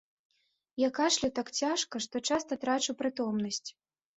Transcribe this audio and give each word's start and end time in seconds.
Я 0.83 0.89
кашляю 0.99 1.29
так 1.39 1.47
цяжка, 1.65 1.95
што 2.07 2.15
часта 2.33 2.61
трачу 2.65 2.99
прытомнасць. 3.03 3.67